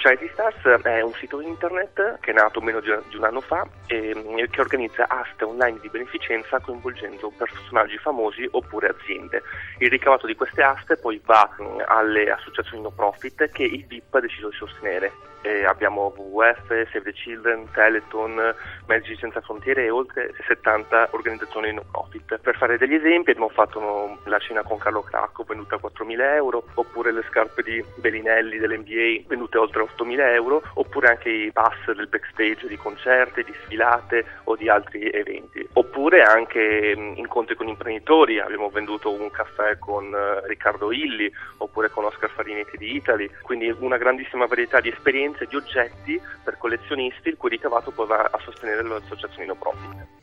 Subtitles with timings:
[0.00, 4.48] Charity Stars è un sito internet che è nato meno di un anno fa e
[4.50, 9.42] che organizza aste online di beneficenza coinvolgendo personaggi famosi oppure aziende.
[9.78, 11.54] Il ricavato di queste aste poi va
[11.84, 17.02] alle associazioni no profit che il VIP ha deciso di sostenere eh, abbiamo WWF, Save
[17.02, 18.54] the Children, Teleton,
[18.86, 22.38] Medici Senza Frontiere e oltre 70 organizzazioni no profit.
[22.38, 26.64] Per fare degli esempi abbiamo fatto la cena con Carlo Cracco venduta a 4.000 euro,
[26.74, 32.08] oppure le scarpe di Bellinelli dell'NBA vendute oltre 8.000 euro, oppure anche i pass del
[32.08, 35.66] backstage di concerti, di sfilate o di altri eventi.
[35.74, 42.04] Oppure anche incontri con imprenditori, abbiamo venduto un caffè con eh, Riccardo Illi, oppure con
[42.04, 47.36] Oscar Farinetti di Italy, quindi una grandissima varietà di esperienze di oggetti per collezionisti il
[47.36, 50.19] cui ricavato poi va a sostenere le associazioni no profit.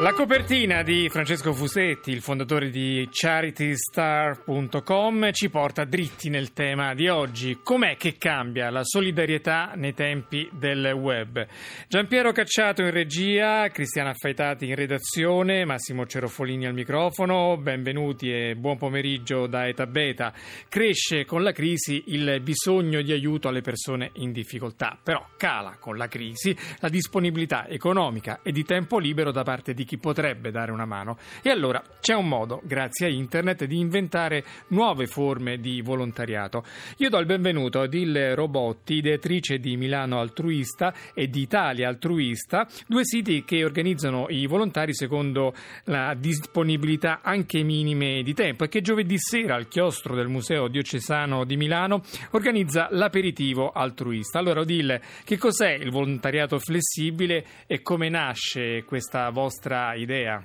[0.00, 7.08] La copertina di Francesco Fusetti, il fondatore di CharityStar.com, ci porta dritti nel tema di
[7.08, 7.58] oggi.
[7.64, 11.44] Com'è che cambia la solidarietà nei tempi del web?
[11.88, 17.56] Giampiero Cacciato in regia, Cristiana Affaitati in redazione, Massimo Cerofolini al microfono.
[17.56, 20.32] Benvenuti e buon pomeriggio da Eta Beta.
[20.68, 25.96] Cresce con la crisi il bisogno di aiuto alle persone in difficoltà, però cala con
[25.96, 30.70] la crisi la disponibilità economica e di tempo libero da parte di chi potrebbe dare
[30.70, 31.16] una mano.
[31.42, 36.62] E allora c'è un modo, grazie a internet, di inventare nuove forme di volontariato.
[36.98, 42.68] Io do il benvenuto ad Il Robotti, ideatrice di Milano Altruista e di Italia Altruista,
[42.86, 48.82] due siti che organizzano i volontari secondo la disponibilità anche minime di tempo e che
[48.82, 54.38] giovedì sera al chiostro del Museo Diocesano di Milano organizza l'aperitivo altruista.
[54.38, 60.44] Allora Odile, che cos'è il volontariato flessibile e come nasce questa vostra idea?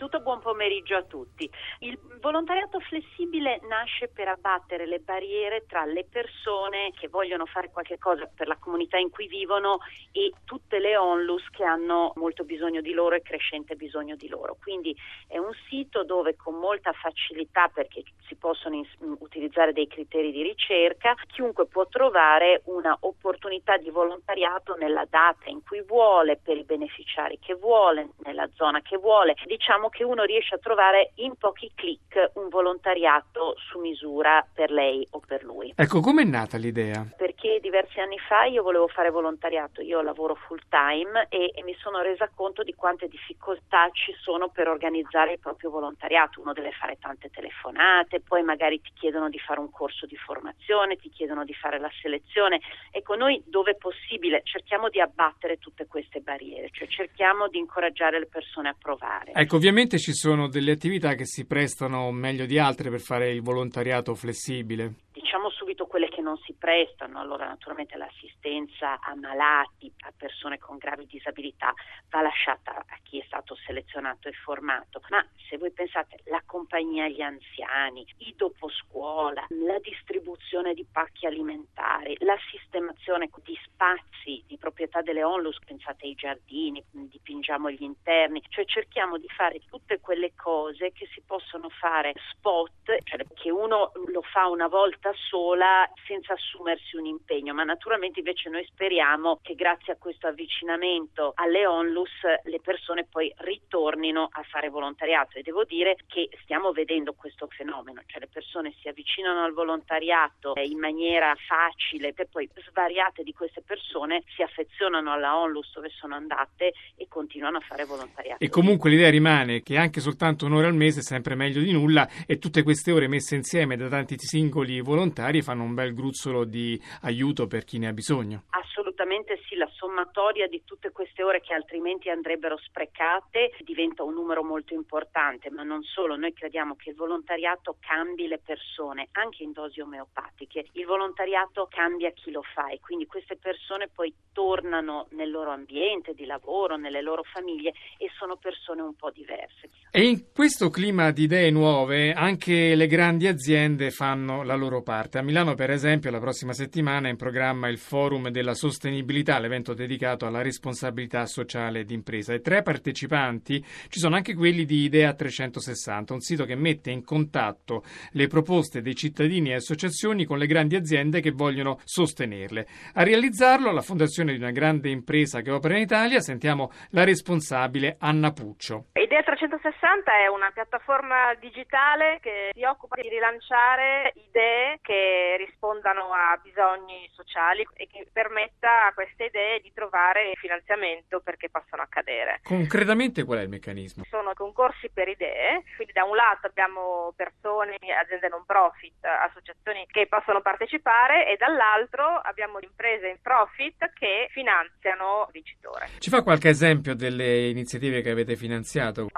[0.00, 1.50] Innanzitutto buon pomeriggio a tutti.
[1.80, 7.98] Il volontariato flessibile nasce per abbattere le barriere tra le persone che vogliono fare qualche
[7.98, 9.78] cosa per la comunità in cui vivono
[10.12, 14.56] e tutte le onlus che hanno molto bisogno di loro e crescente bisogno di loro.
[14.62, 18.86] Quindi è un sito dove con molta facilità, perché si possono in-
[19.18, 25.64] utilizzare dei criteri di ricerca, chiunque può trovare una opportunità di volontariato nella data in
[25.64, 29.34] cui vuole, per i beneficiari che vuole, nella zona che vuole.
[29.44, 35.06] Diciamo che uno riesce a trovare in pochi clic un volontariato su misura per lei
[35.10, 35.72] o per lui.
[35.76, 37.06] Ecco, com'è nata l'idea?
[37.16, 41.74] Perché diversi anni fa io volevo fare volontariato, io lavoro full time e, e mi
[41.80, 46.40] sono resa conto di quante difficoltà ci sono per organizzare il proprio volontariato.
[46.40, 50.96] Uno deve fare tante telefonate, poi magari ti chiedono di fare un corso di formazione,
[50.96, 52.60] ti chiedono di fare la selezione.
[52.90, 58.26] Ecco, noi dove possibile cerchiamo di abbattere tutte queste barriere, cioè cerchiamo di incoraggiare le
[58.26, 59.32] persone a provare.
[59.32, 63.30] Ecco, ovviamente Ovviamente ci sono delle attività che si prestano meglio di altre per fare
[63.30, 64.92] il volontariato flessibile.
[65.28, 70.78] Diciamo subito quelle che non si prestano, allora naturalmente l'assistenza a malati, a persone con
[70.78, 71.74] gravi disabilità
[72.08, 77.04] va lasciata a chi è stato selezionato e formato, ma se voi pensate la compagnia
[77.04, 85.02] agli anziani, i doposcuola, la distribuzione di pacchi alimentari, la sistemazione di spazi di proprietà
[85.02, 90.90] delle onlus, pensate ai giardini, dipingiamo gli interni, cioè cerchiamo di fare tutte quelle cose
[90.92, 96.96] che si possono fare spot, cioè che uno lo fa una volta sola senza assumersi
[96.96, 102.10] un impegno, ma naturalmente invece noi speriamo che grazie a questo avvicinamento alle onlus
[102.42, 108.02] le persone poi ritornino a fare volontariato e devo dire che stiamo vedendo questo fenomeno,
[108.06, 113.62] cioè le persone si avvicinano al volontariato in maniera facile e poi svariate di queste
[113.62, 118.42] persone si affezionano alla onlus dove sono andate e continuano a fare volontariato.
[118.42, 122.08] E comunque l'idea rimane che anche soltanto un'ora al mese è sempre meglio di nulla
[122.26, 126.80] e tutte queste ore messe insieme da tanti singoli volontari fanno un bel gruzzolo di
[127.02, 128.44] aiuto per chi ne ha bisogno.
[128.50, 134.44] Assolutamente sì, la sommatoria di tutte queste ore che altrimenti andrebbero sprecate diventa un numero
[134.44, 139.52] molto importante, ma non solo, noi crediamo che il volontariato cambi le persone, anche in
[139.52, 140.66] dosi omeopatiche.
[140.72, 146.12] Il volontariato cambia chi lo fa e quindi queste persone poi tornano nel loro ambiente
[146.12, 149.70] di lavoro, nelle loro famiglie e sono persone un po' diverse.
[149.90, 155.18] E in questo clima di idee nuove anche le grandi aziende fanno la loro parte.
[155.18, 159.74] A Milano, per esempio, la prossima settimana è in programma il Forum della Sostenibilità, l'evento
[159.78, 162.34] dedicato alla responsabilità sociale d'impresa.
[162.34, 166.90] E tra i partecipanti ci sono anche quelli di Idea 360, un sito che mette
[166.90, 172.66] in contatto le proposte dei cittadini e associazioni con le grandi aziende che vogliono sostenerle.
[172.94, 177.96] A realizzarlo la fondazione di una grande impresa che opera in Italia, sentiamo la responsabile
[178.00, 178.86] Anna Puccio.
[178.92, 186.38] Idea 360 è una piattaforma digitale che si occupa di rilanciare idee che rispondano a
[186.42, 192.40] bisogni sociali e che permetta a queste idee di trovare finanziamento perché possano accadere.
[192.42, 194.04] Concretamente qual è il meccanismo?
[194.08, 200.06] Sono concorsi per idee, quindi da un lato abbiamo persone, aziende non profit, associazioni che
[200.06, 205.88] possono partecipare e dall'altro abbiamo imprese in profit che finanziano il vincitore.
[205.98, 209.08] Ci fa qualche esempio delle iniziative che avete finanziato?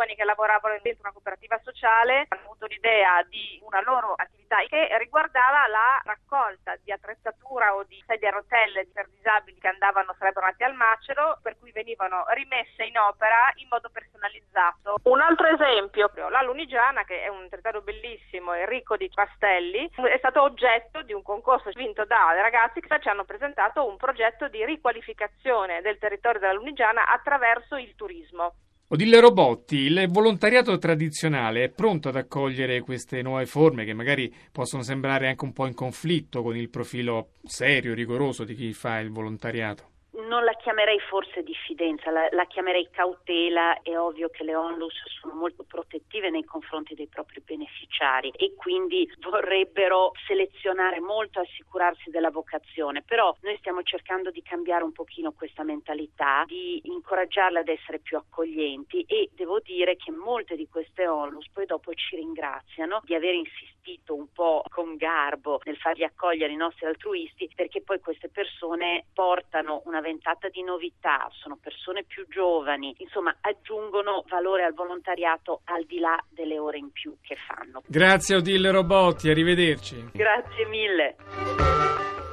[0.00, 4.96] Giovani che lavoravano dentro una cooperativa sociale hanno avuto l'idea di una loro attività che
[4.96, 10.46] riguardava la raccolta di attrezzatura o di sedie a rotelle per disabili che andavano, sarebbero
[10.46, 14.96] nati al macero, per cui venivano rimesse in opera in modo personalizzato.
[15.02, 20.16] Un altro esempio, la Lunigiana, che è un territorio bellissimo e ricco di pastelli, è
[20.16, 24.64] stato oggetto di un concorso vinto da ragazzi che ci hanno presentato un progetto di
[24.64, 28.54] riqualificazione del territorio della Lunigiana attraverso il turismo.
[28.92, 34.82] Odile Robotti, il volontariato tradizionale è pronto ad accogliere queste nuove forme che magari possono
[34.82, 39.12] sembrare anche un po' in conflitto con il profilo serio, rigoroso di chi fa il
[39.12, 39.89] volontariato?
[40.30, 43.82] Non la chiamerei forse diffidenza, la, la, chiamerei cautela.
[43.82, 49.10] È ovvio che le onlus sono molto protettive nei confronti dei propri beneficiari e quindi
[49.18, 53.02] vorrebbero selezionare molto, assicurarsi della vocazione.
[53.02, 58.16] Però noi stiamo cercando di cambiare un pochino questa mentalità, di incoraggiarle ad essere più
[58.16, 63.34] accoglienti e devo dire che molte di queste onlus poi dopo ci ringraziano di aver
[63.34, 69.06] insistito un po' con garbo nel farli accogliere i nostri altruisti perché poi queste persone
[69.12, 75.62] portano una ventata ventata di novità, sono persone più giovani, insomma aggiungono valore al volontariato
[75.64, 77.82] al di là delle ore in più che fanno.
[77.86, 80.10] Grazie Odile Robotti, arrivederci.
[80.12, 81.16] Grazie mille.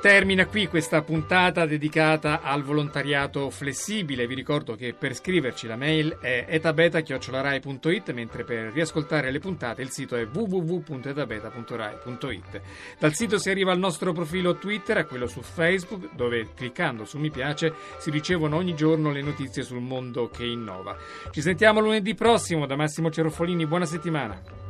[0.01, 4.27] Termina qui questa puntata dedicata al volontariato flessibile.
[4.27, 9.89] Vi ricordo che per scriverci la mail è etabeta.rai.it mentre per riascoltare le puntate il
[9.89, 12.61] sito è www.etabeta.rai.it.
[12.99, 17.17] Dal sito si arriva al nostro profilo Twitter, a quello su Facebook, dove cliccando su
[17.17, 20.95] mi piace si ricevono ogni giorno le notizie sul mondo che innova.
[21.31, 23.65] Ci sentiamo lunedì prossimo da Massimo Cerofolini.
[23.65, 24.66] Buona settimana.